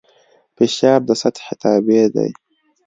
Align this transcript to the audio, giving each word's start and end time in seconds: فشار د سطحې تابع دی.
فشار 0.55 0.99
د 1.07 1.09
سطحې 1.21 1.53
تابع 1.61 2.05
دی. 2.15 2.29